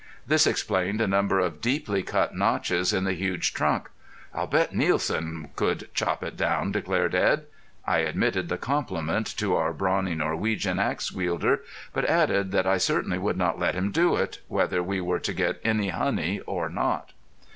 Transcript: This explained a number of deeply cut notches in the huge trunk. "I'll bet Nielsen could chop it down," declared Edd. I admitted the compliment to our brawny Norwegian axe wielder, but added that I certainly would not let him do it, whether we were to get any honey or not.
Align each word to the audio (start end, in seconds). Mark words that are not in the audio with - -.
This 0.25 0.47
explained 0.47 0.99
a 0.99 1.05
number 1.05 1.37
of 1.39 1.61
deeply 1.61 2.01
cut 2.01 2.35
notches 2.35 2.91
in 2.91 3.03
the 3.03 3.13
huge 3.13 3.53
trunk. 3.53 3.91
"I'll 4.33 4.47
bet 4.47 4.73
Nielsen 4.73 5.51
could 5.55 5.89
chop 5.93 6.23
it 6.23 6.35
down," 6.35 6.71
declared 6.71 7.13
Edd. 7.13 7.43
I 7.85 7.99
admitted 7.99 8.49
the 8.49 8.57
compliment 8.57 9.27
to 9.37 9.55
our 9.55 9.71
brawny 9.73 10.15
Norwegian 10.15 10.79
axe 10.79 11.11
wielder, 11.13 11.61
but 11.93 12.05
added 12.05 12.51
that 12.51 12.65
I 12.65 12.77
certainly 12.79 13.19
would 13.19 13.37
not 13.37 13.59
let 13.59 13.75
him 13.75 13.91
do 13.91 14.15
it, 14.15 14.39
whether 14.47 14.81
we 14.81 15.01
were 15.01 15.19
to 15.19 15.33
get 15.35 15.61
any 15.63 15.89
honey 15.89 16.39
or 16.47 16.67
not. 16.67 17.11